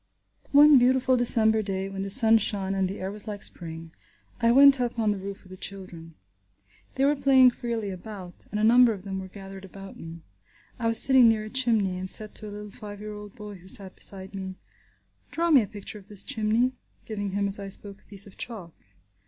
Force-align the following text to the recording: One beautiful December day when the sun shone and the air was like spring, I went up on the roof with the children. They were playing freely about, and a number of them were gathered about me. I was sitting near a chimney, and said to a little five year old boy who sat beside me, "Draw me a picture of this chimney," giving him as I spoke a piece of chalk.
One 0.51 0.79
beautiful 0.79 1.15
December 1.15 1.61
day 1.61 1.87
when 1.87 2.01
the 2.01 2.09
sun 2.09 2.39
shone 2.39 2.73
and 2.73 2.89
the 2.89 2.97
air 2.99 3.11
was 3.11 3.27
like 3.27 3.43
spring, 3.43 3.91
I 4.41 4.51
went 4.51 4.81
up 4.81 4.97
on 4.97 5.11
the 5.11 5.19
roof 5.19 5.43
with 5.43 5.51
the 5.51 5.57
children. 5.57 6.15
They 6.95 7.05
were 7.05 7.15
playing 7.15 7.51
freely 7.51 7.91
about, 7.91 8.47
and 8.49 8.59
a 8.59 8.63
number 8.63 8.93
of 8.93 9.03
them 9.03 9.19
were 9.19 9.27
gathered 9.27 9.63
about 9.63 9.99
me. 9.99 10.23
I 10.79 10.87
was 10.87 10.99
sitting 10.99 11.29
near 11.29 11.43
a 11.43 11.51
chimney, 11.51 11.99
and 11.99 12.09
said 12.09 12.33
to 12.33 12.47
a 12.49 12.49
little 12.49 12.71
five 12.71 12.99
year 12.99 13.13
old 13.13 13.35
boy 13.35 13.59
who 13.59 13.67
sat 13.67 13.95
beside 13.95 14.33
me, 14.33 14.55
"Draw 15.29 15.51
me 15.51 15.61
a 15.61 15.67
picture 15.67 15.99
of 15.99 16.07
this 16.07 16.23
chimney," 16.23 16.71
giving 17.05 17.29
him 17.29 17.47
as 17.47 17.59
I 17.59 17.69
spoke 17.69 18.01
a 18.01 18.05
piece 18.09 18.25
of 18.25 18.37
chalk. 18.37 18.73